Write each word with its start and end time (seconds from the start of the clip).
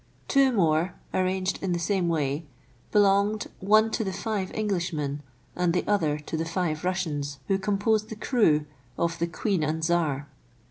Two 0.27 0.51
more, 0.51 0.95
arranged 1.13 1.61
in 1.61 1.73
the 1.73 1.77
same 1.79 2.09
way, 2.09 2.47
belonged, 2.91 3.45
one 3.59 3.91
to 3.91 4.03
the 4.03 4.11
five 4.11 4.49
Englishmen 4.55 5.21
and 5.55 5.73
the 5.73 5.85
other 5.87 6.17
to 6.17 6.35
the 6.35 6.43
five 6.43 6.83
Russians 6.83 7.37
who 7.47 7.59
composed 7.59 8.09
the 8.09 8.15
crew 8.15 8.65
of 8.97 9.19
the" 9.19 9.27
Queen 9.41 9.61
and 9.63 9.83
Czar." 9.85 10.27